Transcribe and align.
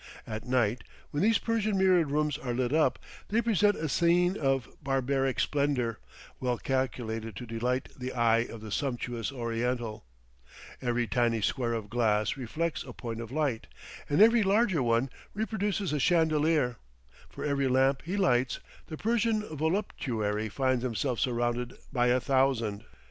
At 0.25 0.47
night, 0.47 0.83
when 1.11 1.21
these 1.21 1.37
Persian 1.37 1.77
mirrored 1.77 2.09
rooms 2.09 2.35
are 2.35 2.55
lit 2.55 2.73
up, 2.73 2.97
they 3.27 3.39
present 3.39 3.75
a 3.77 3.87
scene 3.87 4.35
of 4.35 4.67
barbaric 4.83 5.39
splendor 5.39 5.99
well 6.39 6.57
calculated 6.57 7.35
to 7.35 7.45
delight 7.45 7.89
the 7.95 8.11
eye 8.11 8.39
of 8.45 8.61
the 8.61 8.71
sumptuous 8.71 9.31
Oriental; 9.31 10.03
every 10.81 11.05
tiny 11.05 11.39
square 11.39 11.73
of 11.73 11.87
glass 11.87 12.35
reflects 12.35 12.83
a 12.83 12.93
point 12.93 13.21
of 13.21 13.31
light, 13.31 13.67
and 14.09 14.23
every 14.23 14.41
larger 14.41 14.81
one 14.81 15.11
reproduces 15.35 15.93
a 15.93 15.99
chandelier; 15.99 16.77
for 17.29 17.45
every 17.45 17.67
lamp 17.67 18.01
he 18.03 18.17
lights, 18.17 18.59
the 18.87 18.97
Persian 18.97 19.43
voluptuary 19.55 20.49
finds 20.49 20.83
himself 20.83 21.19
surrounded 21.19 21.75
by 21.93 22.07
a 22.07 22.19
thousand. 22.19 22.85